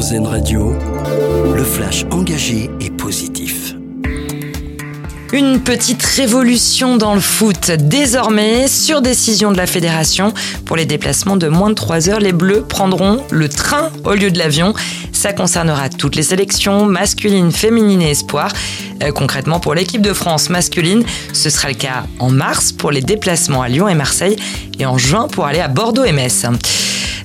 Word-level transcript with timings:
Radio, 0.00 0.72
le 1.54 1.62
flash 1.62 2.06
engagé 2.10 2.70
et 2.80 2.88
positif. 2.88 3.74
Une 5.34 5.60
petite 5.60 6.02
révolution 6.02 6.96
dans 6.96 7.14
le 7.14 7.20
foot. 7.20 7.70
Désormais, 7.72 8.66
sur 8.66 9.02
décision 9.02 9.52
de 9.52 9.58
la 9.58 9.66
fédération, 9.66 10.32
pour 10.64 10.76
les 10.76 10.86
déplacements 10.86 11.36
de 11.36 11.48
moins 11.48 11.68
de 11.68 11.74
3 11.74 12.08
heures, 12.08 12.18
les 12.18 12.32
Bleus 12.32 12.62
prendront 12.62 13.22
le 13.30 13.50
train 13.50 13.90
au 14.04 14.14
lieu 14.14 14.30
de 14.30 14.38
l'avion. 14.38 14.72
Ça 15.12 15.34
concernera 15.34 15.90
toutes 15.90 16.16
les 16.16 16.22
sélections, 16.22 16.86
masculines, 16.86 17.52
féminines 17.52 18.00
et 18.00 18.12
espoirs. 18.12 18.52
Euh, 19.02 19.12
concrètement, 19.12 19.60
pour 19.60 19.74
l'équipe 19.74 20.02
de 20.02 20.14
France 20.14 20.48
masculine, 20.48 21.04
ce 21.34 21.50
sera 21.50 21.68
le 21.68 21.74
cas 21.74 22.04
en 22.20 22.30
mars 22.30 22.72
pour 22.72 22.90
les 22.90 23.02
déplacements 23.02 23.60
à 23.60 23.68
Lyon 23.68 23.86
et 23.86 23.94
Marseille 23.94 24.36
et 24.78 24.86
en 24.86 24.96
juin 24.96 25.28
pour 25.28 25.44
aller 25.44 25.60
à 25.60 25.68
Bordeaux 25.68 26.04
et 26.04 26.12
Metz. 26.12 26.46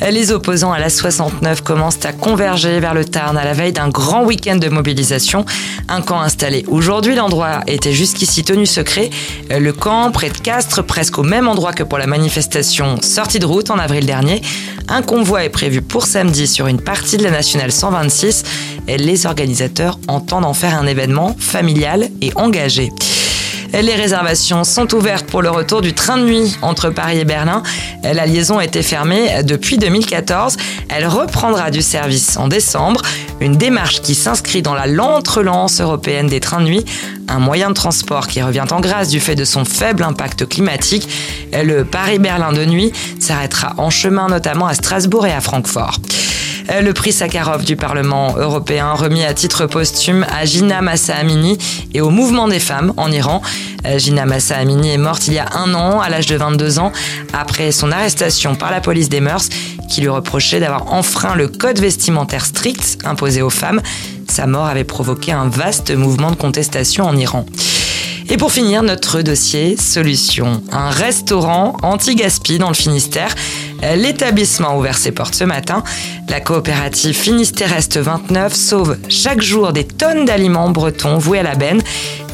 Les 0.00 0.32
opposants 0.32 0.72
à 0.72 0.78
la 0.78 0.90
69 0.90 1.62
commencent 1.62 2.04
à 2.04 2.12
converger 2.12 2.80
vers 2.80 2.94
le 2.94 3.04
Tarn 3.04 3.36
à 3.36 3.44
la 3.44 3.52
veille 3.52 3.72
d'un 3.72 3.88
grand 3.88 4.24
week-end 4.24 4.56
de 4.56 4.68
mobilisation. 4.68 5.44
Un 5.88 6.02
camp 6.02 6.20
installé 6.20 6.64
aujourd'hui, 6.68 7.14
l'endroit 7.14 7.60
était 7.66 7.92
jusqu'ici 7.92 8.44
tenu 8.44 8.66
secret. 8.66 9.10
Le 9.50 9.72
camp, 9.72 10.10
près 10.10 10.30
de 10.30 10.38
Castres, 10.38 10.82
presque 10.84 11.18
au 11.18 11.22
même 11.22 11.48
endroit 11.48 11.72
que 11.72 11.82
pour 11.82 11.98
la 11.98 12.06
manifestation 12.06 13.00
sortie 13.02 13.38
de 13.38 13.46
route 13.46 13.70
en 13.70 13.78
avril 13.78 14.06
dernier. 14.06 14.42
Un 14.88 15.02
convoi 15.02 15.44
est 15.44 15.50
prévu 15.50 15.80
pour 15.80 16.06
samedi 16.06 16.46
sur 16.46 16.66
une 16.66 16.80
partie 16.80 17.16
de 17.16 17.22
la 17.22 17.30
nationale 17.30 17.72
126. 17.72 18.42
Les 18.86 19.26
organisateurs 19.26 19.98
entendent 20.08 20.44
en 20.44 20.54
faire 20.54 20.78
un 20.78 20.86
événement 20.86 21.34
familial 21.38 22.08
et 22.20 22.32
engagé. 22.34 22.90
Les 23.82 23.96
réservations 23.96 24.62
sont 24.62 24.94
ouvertes 24.94 25.26
pour 25.26 25.42
le 25.42 25.50
retour 25.50 25.82
du 25.82 25.94
train 25.94 26.16
de 26.16 26.22
nuit 26.22 26.56
entre 26.62 26.90
Paris 26.90 27.18
et 27.18 27.24
Berlin. 27.24 27.64
La 28.04 28.24
liaison 28.24 28.60
été 28.60 28.82
fermée 28.82 29.42
depuis 29.42 29.78
2014. 29.78 30.56
Elle 30.88 31.08
reprendra 31.08 31.72
du 31.72 31.82
service 31.82 32.36
en 32.36 32.46
décembre. 32.46 33.02
Une 33.40 33.56
démarche 33.56 34.00
qui 34.00 34.14
s'inscrit 34.14 34.62
dans 34.62 34.74
la 34.74 34.86
lente 34.86 35.26
relance 35.26 35.80
européenne 35.80 36.28
des 36.28 36.38
trains 36.38 36.60
de 36.60 36.66
nuit, 36.66 36.84
un 37.26 37.40
moyen 37.40 37.70
de 37.70 37.74
transport 37.74 38.28
qui 38.28 38.40
revient 38.40 38.64
en 38.70 38.78
grâce 38.78 39.08
du 39.08 39.18
fait 39.18 39.34
de 39.34 39.44
son 39.44 39.64
faible 39.64 40.04
impact 40.04 40.48
climatique. 40.48 41.08
Le 41.52 41.82
Paris-Berlin 41.84 42.52
de 42.52 42.64
nuit 42.64 42.92
s'arrêtera 43.18 43.74
en 43.78 43.90
chemin 43.90 44.28
notamment 44.28 44.68
à 44.68 44.74
Strasbourg 44.74 45.26
et 45.26 45.32
à 45.32 45.40
Francfort. 45.40 45.98
Euh, 46.70 46.80
le 46.80 46.92
prix 46.94 47.12
Sakharov 47.12 47.64
du 47.64 47.76
Parlement 47.76 48.36
européen 48.38 48.92
remis 48.92 49.22
à 49.24 49.34
titre 49.34 49.66
posthume 49.66 50.24
à 50.30 50.44
Gina 50.46 50.80
Massa 50.80 51.14
Amini 51.14 51.58
et 51.92 52.00
au 52.00 52.10
mouvement 52.10 52.48
des 52.48 52.58
femmes 52.58 52.92
en 52.96 53.10
Iran. 53.12 53.42
Euh, 53.86 53.98
Gina 53.98 54.24
Massa 54.24 54.56
Amini 54.56 54.90
est 54.90 54.98
morte 54.98 55.28
il 55.28 55.34
y 55.34 55.38
a 55.38 55.48
un 55.56 55.74
an, 55.74 56.00
à 56.00 56.08
l'âge 56.08 56.26
de 56.26 56.36
22 56.36 56.78
ans, 56.78 56.92
après 57.32 57.70
son 57.70 57.92
arrestation 57.92 58.54
par 58.54 58.70
la 58.70 58.80
police 58.80 59.08
des 59.08 59.20
mœurs 59.20 59.48
qui 59.90 60.00
lui 60.00 60.08
reprochait 60.08 60.60
d'avoir 60.60 60.92
enfreint 60.92 61.34
le 61.34 61.48
code 61.48 61.78
vestimentaire 61.78 62.46
strict 62.46 62.98
imposé 63.04 63.42
aux 63.42 63.50
femmes. 63.50 63.82
Sa 64.28 64.46
mort 64.46 64.66
avait 64.66 64.84
provoqué 64.84 65.32
un 65.32 65.48
vaste 65.48 65.90
mouvement 65.94 66.30
de 66.30 66.36
contestation 66.36 67.04
en 67.04 67.16
Iran. 67.16 67.44
Et 68.30 68.38
pour 68.38 68.50
finir, 68.50 68.82
notre 68.82 69.20
dossier 69.20 69.76
solution. 69.76 70.62
Un 70.72 70.88
restaurant 70.88 71.76
anti-gaspi 71.82 72.58
dans 72.58 72.68
le 72.68 72.74
Finistère. 72.74 73.34
L'établissement 73.96 74.70
a 74.70 74.76
ouvert 74.76 74.96
ses 74.96 75.12
portes 75.12 75.34
ce 75.34 75.44
matin. 75.44 75.84
La 76.28 76.40
coopérative 76.40 77.14
Finistéreste 77.14 77.98
29 77.98 78.54
sauve 78.54 78.96
chaque 79.08 79.42
jour 79.42 79.72
des 79.72 79.84
tonnes 79.84 80.24
d'aliments 80.24 80.70
bretons 80.70 81.18
voués 81.18 81.40
à 81.40 81.42
la 81.42 81.54
benne. 81.54 81.82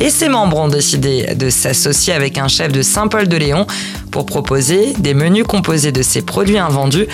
Et 0.00 0.10
ses 0.10 0.28
membres 0.28 0.58
ont 0.58 0.68
décidé 0.68 1.34
de 1.34 1.50
s'associer 1.50 2.12
avec 2.12 2.38
un 2.38 2.48
chef 2.48 2.72
de 2.72 2.82
Saint-Paul-de-Léon 2.82 3.66
pour 4.10 4.26
proposer 4.26 4.94
des 4.98 5.14
menus 5.14 5.44
composés 5.44 5.92
de 5.92 6.02
ces 6.02 6.22
produits 6.22 6.58
invendus 6.58 7.06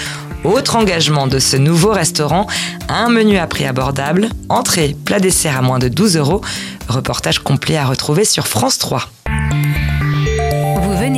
autre 0.44 0.76
engagement 0.76 1.26
de 1.26 1.38
ce 1.40 1.56
nouveau 1.56 1.90
restaurant, 1.90 2.46
un 2.88 3.08
menu 3.08 3.36
à 3.36 3.48
prix 3.48 3.66
abordable, 3.66 4.28
entrée, 4.48 4.96
plat 5.04 5.18
dessert 5.18 5.56
à 5.56 5.62
moins 5.62 5.80
de 5.80 5.88
12 5.88 6.16
euros. 6.16 6.40
Reportage 6.88 7.40
complet 7.40 7.76
à 7.76 7.84
retrouver 7.84 8.24
sur 8.24 8.46
France 8.46 8.78
3. 8.78 9.08